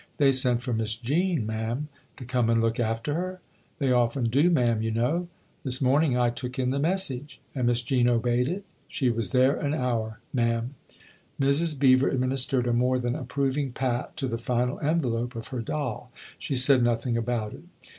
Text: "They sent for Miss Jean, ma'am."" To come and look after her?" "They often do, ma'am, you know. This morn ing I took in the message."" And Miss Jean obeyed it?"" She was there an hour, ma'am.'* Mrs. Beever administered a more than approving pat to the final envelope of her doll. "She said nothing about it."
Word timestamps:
"They 0.17 0.31
sent 0.31 0.63
for 0.63 0.73
Miss 0.73 0.95
Jean, 0.95 1.45
ma'am."" 1.45 1.87
To 2.17 2.25
come 2.25 2.49
and 2.49 2.59
look 2.59 2.79
after 2.79 3.13
her?" 3.13 3.39
"They 3.77 3.91
often 3.91 4.23
do, 4.23 4.49
ma'am, 4.49 4.81
you 4.81 4.89
know. 4.89 5.27
This 5.63 5.79
morn 5.79 6.03
ing 6.05 6.17
I 6.17 6.31
took 6.31 6.57
in 6.57 6.71
the 6.71 6.79
message."" 6.79 7.39
And 7.53 7.67
Miss 7.67 7.83
Jean 7.83 8.09
obeyed 8.09 8.47
it?"" 8.47 8.65
She 8.97 9.11
was 9.11 9.29
there 9.29 9.55
an 9.57 9.75
hour, 9.75 10.19
ma'am.'* 10.33 10.73
Mrs. 11.39 11.77
Beever 11.77 12.09
administered 12.09 12.65
a 12.65 12.73
more 12.73 12.97
than 12.97 13.13
approving 13.15 13.73
pat 13.73 14.17
to 14.17 14.27
the 14.27 14.39
final 14.39 14.79
envelope 14.79 15.35
of 15.35 15.49
her 15.49 15.61
doll. 15.61 16.11
"She 16.39 16.55
said 16.55 16.81
nothing 16.81 17.15
about 17.15 17.53
it." 17.53 17.63